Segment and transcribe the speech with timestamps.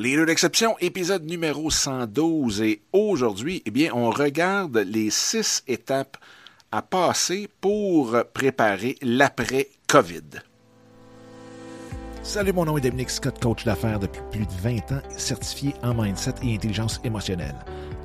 [0.00, 2.62] Leader d'exception, épisode numéro 112.
[2.62, 6.16] Et aujourd'hui, eh bien, on regarde les six étapes
[6.70, 10.40] à passer pour préparer l'après-COVID.
[12.22, 16.00] Salut, mon nom est Dominique Scott, coach d'affaires depuis plus de 20 ans, certifié en
[16.00, 17.56] mindset et intelligence émotionnelle.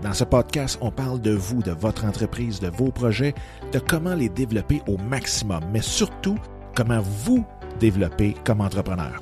[0.02, 3.36] Dans ce podcast, on parle de vous, de votre entreprise, de vos projets,
[3.72, 6.40] de comment les développer au maximum, mais surtout
[6.74, 7.46] comment vous
[7.80, 9.22] développer comme entrepreneur.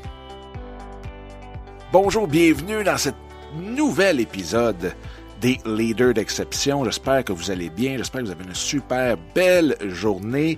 [1.93, 3.09] Bonjour, bienvenue dans ce
[3.53, 4.93] nouvel épisode
[5.41, 6.85] des Leaders d'Exception.
[6.85, 10.57] J'espère que vous allez bien, j'espère que vous avez une super belle journée.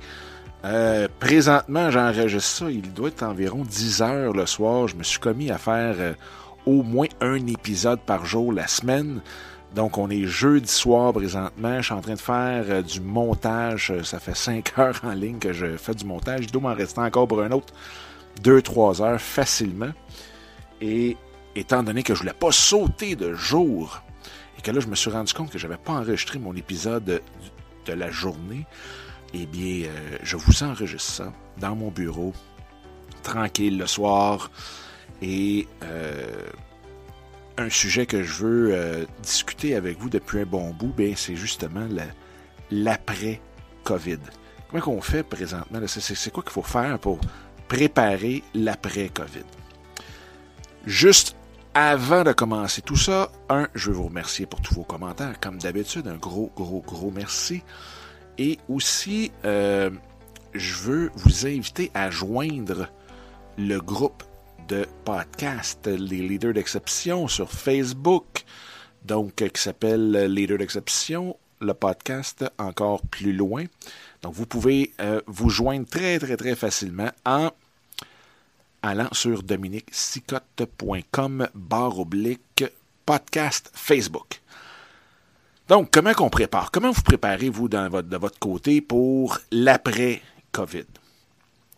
[0.63, 4.88] Euh, présentement, j'enregistre ça, il doit être environ 10 heures le soir.
[4.88, 6.13] Je me suis commis à faire euh,
[6.67, 9.19] au moins un épisode par jour la semaine.
[9.73, 11.77] Donc, on est jeudi soir présentement.
[11.77, 13.91] Je suis en train de faire euh, du montage.
[14.03, 16.41] Ça fait 5 heures en ligne que je fais du montage.
[16.44, 17.73] Il doit m'en rester encore pour un autre
[18.44, 19.94] 2-3 heures facilement.
[20.79, 21.17] Et
[21.55, 24.01] étant donné que je voulais pas sauter de jour,
[24.57, 27.21] et que là, je me suis rendu compte que j'avais pas enregistré mon épisode
[27.85, 28.65] de la journée,
[29.33, 32.33] eh bien, euh, je vous enregistre ça dans mon bureau,
[33.23, 34.51] tranquille le soir,
[35.21, 36.47] et euh,
[37.57, 41.35] un sujet que je veux euh, discuter avec vous depuis un bon bout, ben, c'est
[41.35, 41.88] justement
[42.71, 44.19] l'après-COVID.
[44.69, 45.79] Comment qu'on fait présentement?
[45.88, 47.19] C'est quoi qu'il faut faire pour
[47.67, 49.45] préparer l'après-COVID?
[50.85, 51.35] Juste
[51.73, 55.39] avant de commencer tout ça, un, je veux vous remercier pour tous vos commentaires.
[55.39, 57.63] Comme d'habitude, un gros, gros, gros merci.
[58.38, 59.89] Et aussi, euh,
[60.53, 62.89] je veux vous inviter à joindre
[63.57, 64.23] le groupe
[64.67, 68.45] de podcast Les Leaders d'Exception sur Facebook,
[69.03, 73.66] donc qui s'appelle Leaders d'Exception, le podcast encore plus loin.
[74.22, 77.51] Donc vous pouvez euh, vous joindre très très très facilement en
[78.83, 82.66] allant sur dominiquesicotte.com barre oblique
[83.05, 84.41] podcast Facebook.
[85.67, 86.69] Donc, comment qu'on prépare?
[86.69, 90.85] Comment vous préparez-vous de votre côté pour l'après-COVID?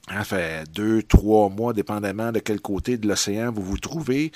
[0.10, 4.32] Ça fait deux, trois mois, dépendamment de quel côté de l'océan vous vous trouvez,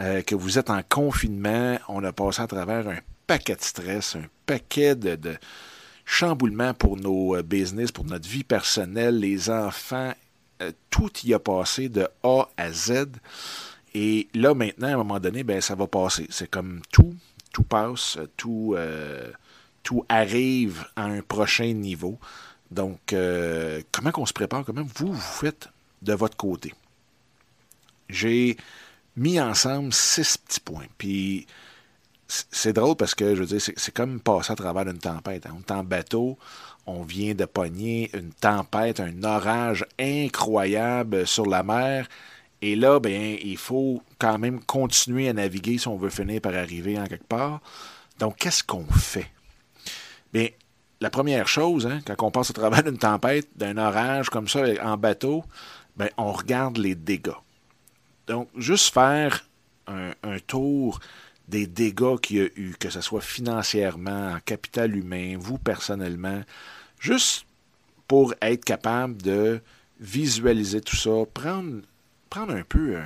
[0.00, 1.78] euh, que vous êtes en confinement.
[1.88, 5.36] On a passé à travers un paquet de stress, un paquet de,
[6.04, 10.12] chamboulements pour nos euh, business, pour notre vie personnelle, les enfants,
[10.90, 13.06] tout y a passé de A à Z.
[13.94, 16.26] Et là, maintenant, à un moment donné, ben, ça va passer.
[16.30, 17.14] C'est comme tout
[17.52, 19.30] tout passe, tout, euh,
[20.08, 22.18] arrive à un prochain niveau.
[22.70, 25.68] Donc, euh, comment qu'on se prépare, comment vous, vous faites
[26.02, 26.72] de votre côté?
[28.08, 28.56] J'ai
[29.16, 30.86] mis ensemble six petits points.
[30.96, 31.46] Puis,
[32.30, 35.46] c'est drôle parce que, je veux dire, c'est comme passer à travers une tempête.
[35.46, 35.56] Hein.
[35.56, 36.38] On est en bateau,
[36.86, 42.08] on vient de pogner une tempête, un orage incroyable sur la mer.
[42.62, 46.54] Et là, ben, il faut quand même continuer à naviguer si on veut finir par
[46.54, 47.60] arriver en quelque part.
[48.18, 49.30] Donc, qu'est-ce qu'on fait?
[50.32, 50.48] Bien,
[51.00, 54.62] la première chose, hein, quand on passe au travers d'une tempête, d'un orage comme ça
[54.82, 55.42] en bateau,
[55.96, 57.30] ben, on regarde les dégâts.
[58.26, 59.44] Donc, juste faire
[59.88, 61.00] un tour
[61.50, 66.42] des dégâts qu'il y a eu, que ce soit financièrement, en capital humain, vous personnellement,
[66.98, 67.44] juste
[68.08, 69.60] pour être capable de
[70.00, 71.82] visualiser tout ça, prendre
[72.30, 72.96] prendre un peu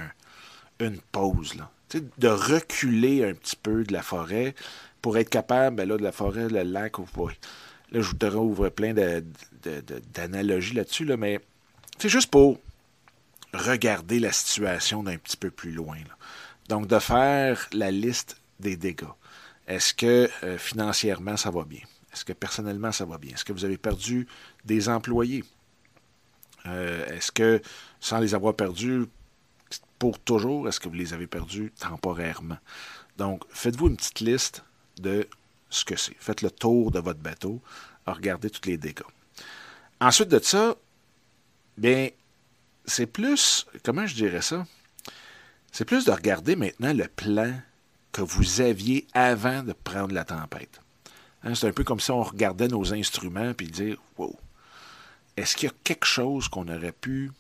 [0.79, 1.71] une pause, là.
[2.19, 4.55] de reculer un petit peu de la forêt
[5.01, 7.07] pour être capable, ben de la forêt, le lac, ou
[7.93, 8.95] là, je voudrais ouvrir plein
[10.15, 11.41] d'analogies là-dessus, là, mais
[11.99, 12.59] c'est juste pour
[13.55, 15.97] regarder la situation d'un petit peu plus loin.
[16.69, 19.05] Donc, de faire la liste des dégâts.
[19.67, 21.81] Est-ce que euh, financièrement, ça va bien?
[22.13, 23.33] Est-ce que personnellement, ça va bien?
[23.35, 24.27] Est-ce que vous avez perdu
[24.65, 25.45] des employés?
[26.67, 27.61] Euh, est-ce que,
[28.01, 29.07] sans les avoir perdus
[29.99, 32.59] pour toujours, est-ce que vous les avez perdus temporairement?
[33.17, 34.65] Donc, faites-vous une petite liste
[34.99, 35.29] de
[35.71, 36.17] ce que c'est.
[36.19, 37.61] Faites le tour de votre bateau,
[38.07, 39.03] regardez tous les dégâts.
[40.01, 40.77] Ensuite de ça,
[41.77, 42.09] bien,
[42.85, 44.67] c'est plus, comment je dirais ça?
[45.73, 47.53] C'est plus de regarder maintenant le plan
[48.13, 50.81] que vous aviez avant de prendre la tempête.
[51.43, 54.39] Hein, c'est un peu comme si on regardait nos instruments et dire Wow,
[55.37, 57.33] est-ce qu'il y a quelque chose qu'on aurait pu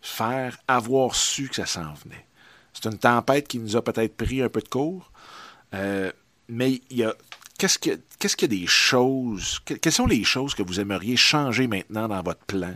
[0.00, 2.26] faire avoir su que ça s'en venait?
[2.72, 5.10] C'est une tempête qui nous a peut-être pris un peu de cours.
[5.74, 6.10] Euh,
[6.48, 7.14] mais il y a
[7.58, 12.08] qu'est-ce qu'il y a des choses, quelles sont les choses que vous aimeriez changer maintenant
[12.08, 12.74] dans votre plan,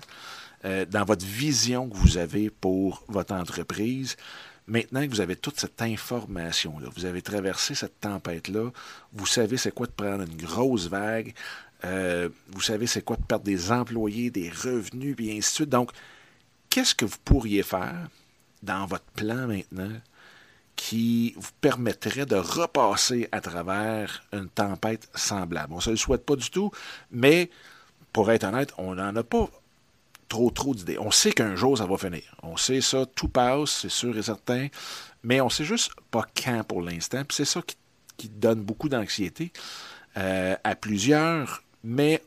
[0.64, 4.16] euh, dans votre vision que vous avez pour votre entreprise?
[4.66, 8.70] Maintenant que vous avez toute cette information-là, vous avez traversé cette tempête-là,
[9.12, 11.34] vous savez c'est quoi de prendre une grosse vague,
[11.84, 15.68] euh, vous savez c'est quoi de perdre des employés, des revenus, et ainsi de suite.
[15.68, 15.90] Donc,
[16.70, 18.08] qu'est-ce que vous pourriez faire
[18.62, 20.00] dans votre plan maintenant
[20.76, 25.72] qui vous permettrait de repasser à travers une tempête semblable?
[25.72, 26.70] On ne se le souhaite pas du tout,
[27.10, 27.50] mais
[28.12, 29.50] pour être honnête, on n'en a pas
[30.32, 30.98] trop trop d'idées.
[30.98, 32.22] On sait qu'un jour ça va finir.
[32.42, 34.68] On sait ça, tout passe, c'est sûr et certain,
[35.22, 37.22] mais on sait juste pas quand pour l'instant.
[37.24, 37.76] Puis c'est ça qui,
[38.30, 39.52] donne beaucoup d'anxiété
[40.16, 41.64] euh, à plusieurs.
[41.84, 42.22] Mais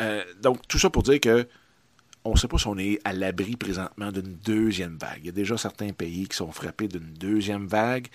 [0.00, 1.46] euh, donc tout ça pour dire que
[2.24, 5.18] on ne sait pas si on est à l'abri présentement d'une deuxième vague.
[5.18, 8.06] Il y a déjà certains pays qui sont frappés d'une deuxième vague.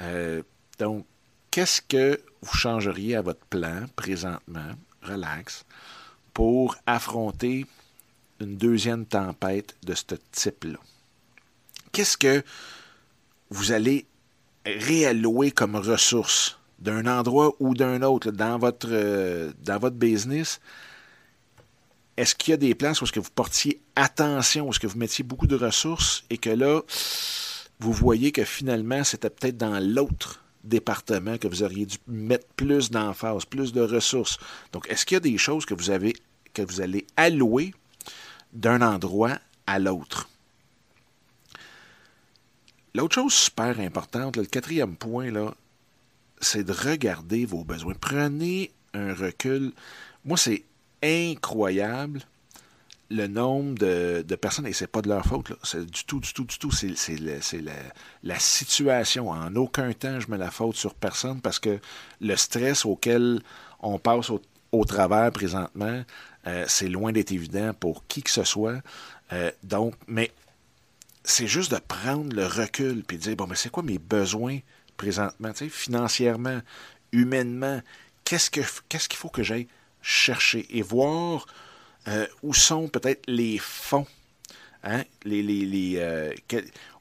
[0.00, 0.42] Euh,
[0.78, 1.06] donc,
[1.50, 4.72] qu'est-ce que vous changeriez à votre plan présentement,
[5.02, 5.64] relax,
[6.32, 7.66] pour affronter
[8.40, 10.78] une deuxième tempête de ce type-là?
[11.92, 12.42] Qu'est-ce que
[13.50, 14.06] vous allez
[14.64, 19.52] réallouer comme ressources d'un endroit ou d'un autre dans votre, euh,
[19.90, 20.60] business?
[22.16, 24.86] Est-ce qu'il y a des plans où est-ce que vous portiez attention, où est-ce que
[24.86, 26.82] vous mettiez beaucoup de ressources et que là,
[27.80, 32.90] vous voyez que finalement, c'était peut-être dans l'autre département que vous auriez dû mettre plus
[32.90, 34.38] d'emphase, plus de ressources?
[34.72, 36.14] Donc, est-ce qu'il y a des choses que vous avez,
[36.54, 37.72] que vous allez allouer
[38.52, 40.28] d'un endroit à l'autre?
[42.94, 45.54] L'autre chose super importante, le quatrième point, là,
[46.40, 47.94] c'est de regarder vos besoins.
[47.94, 49.72] Prenez un recul.
[50.24, 50.64] Moi, c'est
[51.02, 52.20] incroyable
[53.10, 56.44] le nombre de, personnes, et c'est pas de leur faute, c'est du tout, du tout,
[56.44, 56.94] du tout, c'est
[58.22, 59.30] la, situation.
[59.30, 61.78] En aucun temps, je mets la faute sur personne parce que
[62.20, 63.40] le stress auquel
[63.80, 64.42] on passe au,
[64.84, 66.04] travers présentement,
[66.46, 68.80] euh, c'est loin d'être évident pour qui que ce soit.
[69.32, 70.30] Euh, donc, mais
[71.24, 74.58] c'est juste de prendre le recul puis de dire, bon, mais c'est quoi mes besoins
[74.96, 76.60] présentement, financièrement,
[77.12, 77.80] humainement,
[78.24, 79.68] qu'est-ce qu'il faut que j'aille
[80.02, 80.66] chercher?
[80.76, 81.46] Et voir
[82.08, 84.06] euh, où sont peut-être les fonds.
[84.84, 85.04] Hein?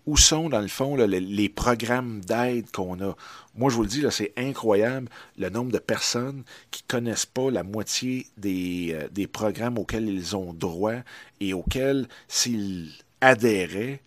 [0.07, 3.15] Où sont, dans le fond, les, programmes d'aide qu'on a.
[3.55, 7.51] Moi, je vous le dis, c'est incroyable le nombre de personnes qui ne connaissent pas
[7.51, 10.95] la moitié des, euh, des programmes auxquels ils ont droit
[11.41, 14.01] et auxquels, s'ils adhéraient,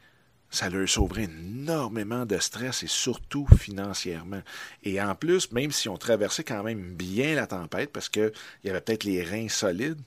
[0.51, 4.43] ça leur sauverait énormément de stress et surtout financièrement.
[4.83, 8.33] Et en plus, même si on traversait quand même bien la tempête, parce qu'il
[8.65, 10.01] y avait peut-être les reins solides,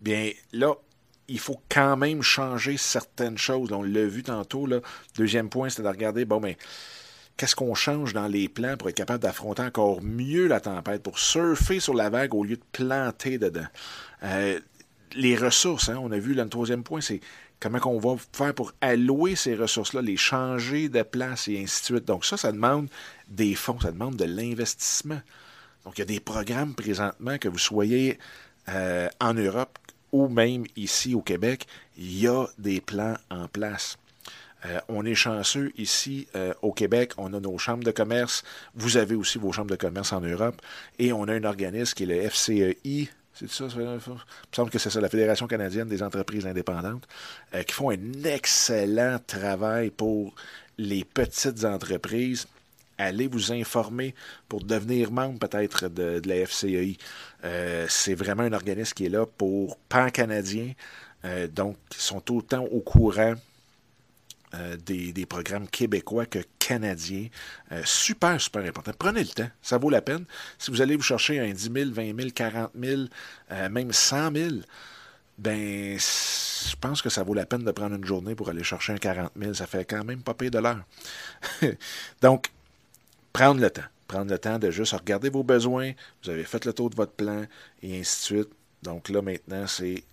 [0.00, 0.74] bien là,
[1.30, 3.72] il faut quand même changer certaines choses.
[3.72, 4.66] On l'a vu tantôt.
[4.66, 4.80] Là.
[5.16, 6.58] Deuxième point, c'était de regarder, bon, mais
[7.36, 11.18] qu'est-ce qu'on change dans les plans pour être capable d'affronter encore mieux la tempête, pour
[11.18, 13.66] surfer sur la vague au lieu de planter dedans?
[14.24, 14.58] Euh,
[15.14, 17.20] les ressources, hein, on a vu le troisième point, c'est
[17.60, 21.84] comment on va faire pour allouer ces ressources-là, les changer de place et ainsi de
[21.84, 22.04] suite.
[22.06, 22.88] Donc ça, ça demande
[23.28, 25.20] des fonds, ça demande de l'investissement.
[25.84, 28.18] Donc il y a des programmes présentement que vous soyez
[28.68, 29.78] euh, en Europe
[30.12, 31.66] ou même ici au Québec,
[31.96, 33.98] il y a des plans en place.
[34.66, 38.42] Euh, on est chanceux ici euh, au Québec, on a nos chambres de commerce,
[38.74, 40.60] vous avez aussi vos chambres de commerce en Europe,
[40.98, 43.98] et on a un organisme qui est le FCEI, c'est ça, il me
[44.52, 47.08] semble que c'est ça, la Fédération canadienne des entreprises indépendantes,
[47.54, 50.34] euh, qui font un excellent travail pour
[50.76, 52.46] les petites entreprises.
[53.00, 54.14] Allez vous informer
[54.46, 56.98] pour devenir membre peut-être de, la FCEI.
[57.44, 60.74] Euh, c'est vraiment un organisme qui est là pour pan-canadiens.
[61.24, 63.36] Euh, donc, ils sont autant au courant
[64.52, 67.28] euh, des, programmes québécois que canadiens.
[67.84, 68.92] Super, super important.
[68.98, 70.26] Prenez le temps, ça vaut la peine.
[70.58, 73.02] Si vous allez vous chercher un 10 000, 20 000, 40 000,
[73.70, 74.48] même 100 000,
[75.38, 78.92] ben, je pense que ça vaut la peine de prendre une journée pour aller chercher
[78.92, 79.54] un 40 000.
[79.54, 80.84] Ça fait quand même pas payer de l'heure.
[82.20, 82.50] Donc,
[83.32, 83.82] prendre le temps.
[84.08, 85.92] Prendre le temps de juste regarder vos besoins.
[86.22, 87.44] Vous avez fait le tour de votre plan
[87.82, 88.48] et ainsi de suite.
[88.82, 90.04] Donc là, maintenant, c'est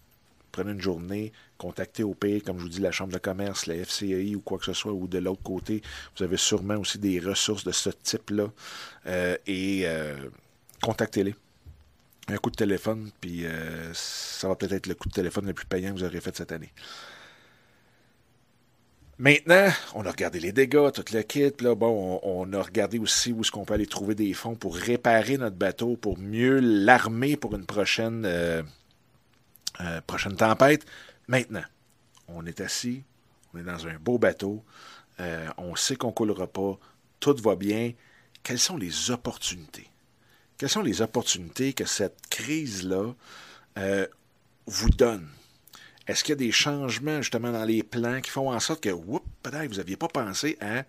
[0.57, 3.75] prenez une journée, contactez au pays, comme je vous dis, la Chambre de commerce, la
[3.75, 5.83] FCI ou quoi que ce soit, ou de l'autre côté,
[6.17, 8.47] vous avez sûrement aussi des ressources de ce type-là.
[9.05, 10.15] Euh, et euh,
[10.81, 11.35] contactez-les.
[12.29, 15.53] Un coup de téléphone, puis euh, ça va peut-être être le coup de téléphone le
[15.53, 16.73] plus payant que vous aurez fait cette année.
[19.19, 21.51] Maintenant, on a regardé les dégâts, toute le kit.
[21.61, 24.75] Là, bon, on, a regardé aussi où est-ce qu'on peut aller trouver des fonds pour
[24.75, 28.61] réparer notre bateau, pour mieux l'armer pour une prochaine euh,
[30.05, 30.85] prochaine tempête.
[31.27, 31.63] Maintenant,
[32.27, 33.03] on est assis,
[33.53, 34.63] on est dans un beau bateau,
[35.19, 36.77] euh, on sait qu'on ne coulera pas,
[37.19, 37.93] tout va bien.
[38.43, 39.89] quelles sont les opportunités?
[40.57, 43.13] Quelles sont les opportunités que cette crise-là
[43.77, 44.07] euh,
[44.65, 45.27] vous donne?
[46.07, 48.89] Est-ce qu'il y a des changements justement dans les plans qui font en sorte que,
[49.43, 50.83] peut-être vous n'aviez pas pensé à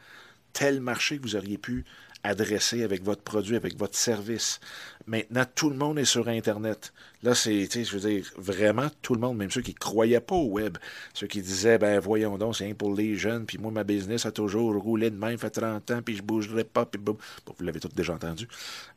[0.52, 1.84] tel marché que vous auriez pu
[2.24, 4.60] adresser avec votre produit, avec votre service?
[5.06, 6.92] Maintenant, tout le monde est sur Internet.
[7.22, 10.34] Là, c'est, je veux dire, vraiment tout le monde, même ceux qui ne croyaient pas
[10.34, 10.78] au web,
[11.14, 14.30] ceux qui disaient, ben voyons donc, c'est pour les jeunes, puis moi, ma business a
[14.30, 17.16] toujours roulé de même, fait 30 ans, puis je bougerai pas, puis boum.
[17.46, 18.46] vous l'avez tous déjà entendu.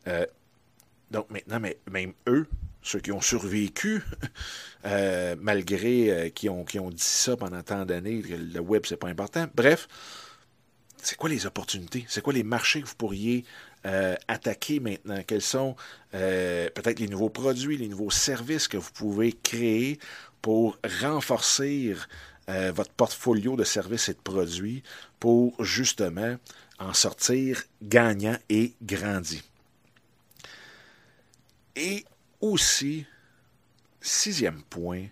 [0.07, 0.25] Euh,
[1.11, 2.47] donc maintenant, mais, même eux,
[2.81, 4.01] ceux qui ont survécu,
[4.85, 8.97] euh, malgré euh, qui, ont, qui ont dit ça pendant tant d'années, le web, c'est
[8.97, 9.47] pas important.
[9.53, 9.87] Bref,
[10.97, 12.05] c'est quoi les opportunités?
[12.07, 13.43] C'est quoi les marchés que vous pourriez
[13.85, 15.21] euh, attaquer maintenant?
[15.27, 15.75] Quels sont
[16.13, 19.99] euh, peut-être les nouveaux produits, les nouveaux services que vous pouvez créer
[20.41, 21.95] pour renforcer
[22.47, 24.83] votre portfolio de services et de produits
[25.19, 26.35] pour justement
[26.79, 29.41] en sortir gagnant et grandi?
[31.75, 32.05] Et
[32.39, 33.05] aussi,
[34.01, 35.07] sixième point,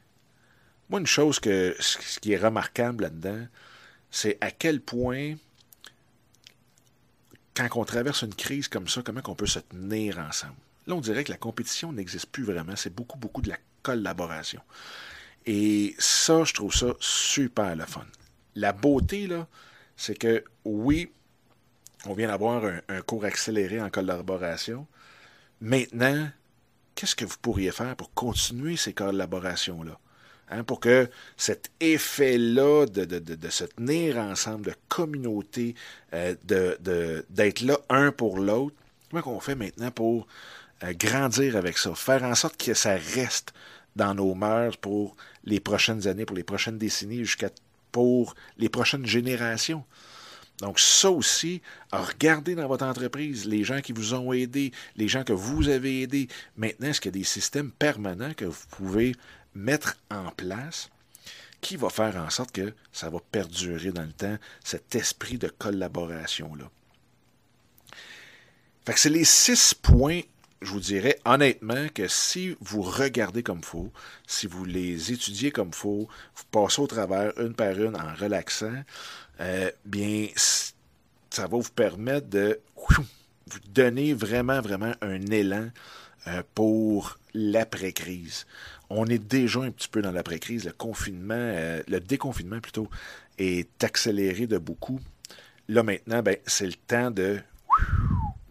[0.89, 3.47] moi, une chose que, ce qui est remarquable là-dedans,
[4.11, 5.35] c'est à quel point
[7.53, 10.55] quand on traverse une crise comme ça, comment on peut se tenir ensemble?
[10.87, 12.75] Là, on dirait que la compétition n'existe plus vraiment.
[12.75, 14.61] C'est beaucoup, beaucoup de la collaboration.
[15.45, 18.05] Et ça, je trouve ça super le fun.
[18.55, 19.47] La beauté, là,
[19.97, 21.11] c'est que oui,
[22.05, 24.87] on vient d'avoir un, un, cours accéléré en collaboration.
[25.59, 26.29] Maintenant,
[26.99, 29.97] qu'est-ce que vous pourriez faire pour continuer ces collaborations-là?
[30.51, 35.75] Hein, pour que cet effet-là de, de, de, se tenir ensemble, de communauté,
[36.13, 36.35] euh,
[37.29, 38.75] d'être là un pour l'autre,
[39.11, 40.27] comment on fait maintenant pour
[40.83, 43.53] euh, grandir avec ça, faire en sorte que ça reste
[43.95, 45.15] dans nos mœurs pour
[45.45, 47.49] les prochaines années, pour les prochaines décennies, jusqu'à
[47.93, 49.85] pour les prochaines générations?
[50.61, 51.61] Donc ça aussi,
[51.91, 56.01] regardez dans votre entreprise les gens qui vous ont aidé, les gens que vous avez
[56.01, 56.27] aidés.
[56.57, 59.15] Maintenant, est-ce qu'il y a des systèmes permanents que vous pouvez
[59.55, 60.89] mettre en place
[61.61, 65.47] qui va faire en sorte que ça va perdurer dans le temps, cet esprit de
[65.47, 66.69] collaboration-là?
[68.85, 70.21] Fait que c'est les six points,
[70.61, 73.91] je vous dirais honnêtement, que si vous regardez comme il faut,
[74.27, 78.13] si vous les étudiez comme il faut, vous passez au travers une par une en
[78.19, 78.83] relaxant,
[79.39, 85.69] euh, bien, ça va vous permettre de vous donner vraiment, vraiment un élan
[86.27, 88.45] euh, pour l'après-crise
[88.89, 90.65] on est déjà un petit peu dans l'après-crise.
[90.65, 92.89] Le confinement, euh, le déconfinement plutôt,
[93.37, 94.99] est accéléré de beaucoup.
[95.67, 97.39] Là maintenant, ben, c'est le temps de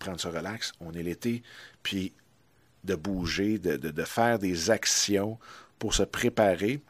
[0.08, 0.72] prendre ce relax.
[0.80, 1.42] On est l'été,
[1.82, 2.14] puis
[2.84, 5.38] de bouger, de, de, faire des actions
[5.78, 6.80] pour se préparer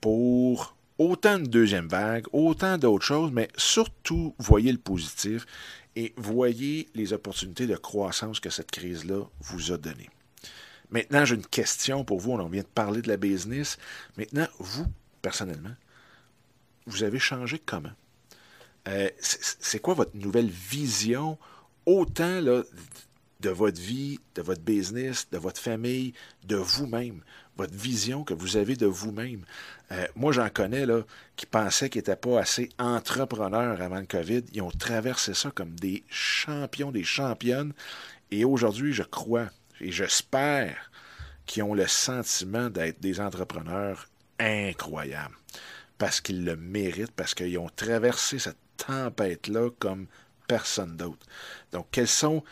[0.00, 5.44] pour autant de deuxième vague, autant d'autres choses, mais surtout voyez le positif
[5.96, 10.08] et voyez les opportunités de croissance que cette crise-là vous a données.
[10.90, 12.32] Maintenant, j'ai une question pour vous.
[12.32, 13.76] On vient de parler de la business.
[14.16, 14.86] Maintenant, vous,
[15.20, 15.74] personnellement,
[16.86, 17.92] vous avez changé comment?
[18.88, 21.38] Euh, c'est quoi votre nouvelle vision,
[21.86, 26.12] autant de votre vie, de votre business, de votre famille,
[26.44, 27.20] de vous-même,
[27.56, 29.44] votre vision que vous avez de vous-même.
[29.92, 31.02] Euh, moi, j'en connais là,
[31.36, 34.42] qui pensaient qu'ils n'étaient pas assez entrepreneurs avant le COVID.
[34.52, 37.72] Ils ont traversé ça comme des champions, des championnes.
[38.30, 39.48] Et aujourd'hui, je crois
[39.80, 40.90] et j'espère
[41.46, 45.36] qu'ils ont le sentiment d'être des entrepreneurs incroyables.
[45.98, 50.06] Parce qu'ils le méritent, parce qu'ils ont traversé cette tempête-là comme
[50.46, 51.26] personne d'autre.
[51.72, 52.42] Donc, quelles sont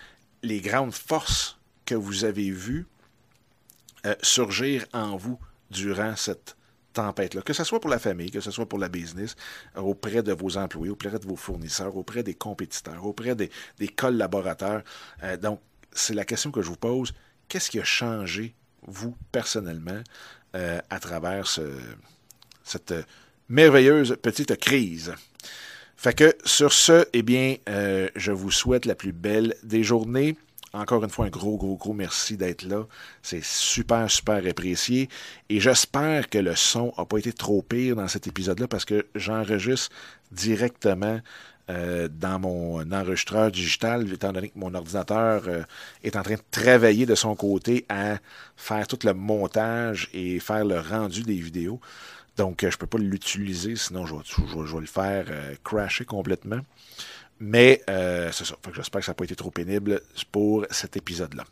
[0.42, 2.86] les grandes forces que vous avez vues
[4.06, 5.38] euh, surgir en vous
[5.70, 6.56] durant cette
[6.92, 9.34] tempête-là, que ce soit pour la famille, que ce soit pour la business,
[9.76, 13.50] auprès de vos employés, auprès de vos fournisseurs, auprès des compétiteurs, auprès des,
[13.96, 14.82] collaborateurs.
[15.22, 15.60] Euh, donc,
[15.92, 17.12] c'est la question que je vous pose.
[17.48, 18.54] Qu'est-ce qui a changé,
[18.86, 20.02] vous, personnellement,
[20.54, 21.48] euh, à travers
[22.62, 22.94] cette
[23.48, 25.14] merveilleuse petite crise?
[25.96, 30.36] Fait que sur ce, eh bien, euh, je vous souhaite la plus belle des journées.
[30.72, 32.86] Encore une fois, un gros, gros, gros merci d'être là.
[33.22, 35.08] C'est super, super apprécié.
[35.48, 39.06] Et j'espère que le son n'a pas été trop pire dans cet épisode-là parce que
[39.14, 39.90] j'enregistre
[40.32, 41.20] directement
[41.70, 45.62] euh, dans mon enregistreur digital, étant donné que mon ordinateur euh,
[46.02, 48.18] est en train de travailler de son côté à
[48.54, 51.80] faire tout le montage et faire le rendu des vidéos.
[52.36, 55.26] Donc, euh, je ne peux pas l'utiliser, sinon je vais, le faire
[55.62, 56.60] crasher complètement.
[57.40, 58.56] Mais c'est ça.
[58.74, 60.00] J'espère que ça n'a pas été trop pénible
[60.30, 61.44] pour cet épisode-là.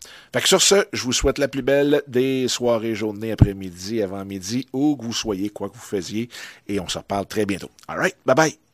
[0.45, 5.05] sur ce, je vous souhaite la plus belle des soirées, journées, après-midi, avant-midi, où que
[5.05, 6.29] vous soyez, quoi que vous faisiez.
[6.69, 7.71] Et on se reparle très bientôt.
[7.89, 8.72] All right, bye bye.